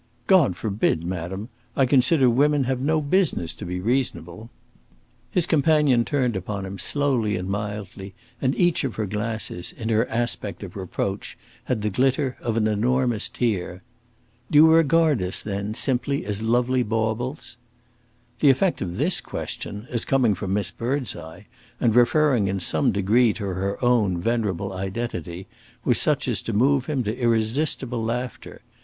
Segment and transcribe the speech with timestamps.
[0.25, 1.49] "God forbid, madam!
[1.75, 4.49] I consider women have no business to be reasonable."
[5.29, 10.09] His companion turned upon him, slowly and mildly, and each of her glasses, in her
[10.09, 13.83] aspect of reproach, had the glitter of an enormous tear.
[14.49, 17.57] "Do you regard us, then, simply as lovely baubles?"
[18.39, 21.41] The effect of this question, as coming from Miss Birdseye,
[21.79, 25.45] and referring in some degree to her own venerable identity,
[25.85, 28.61] was such as to move him to irresistible laughter.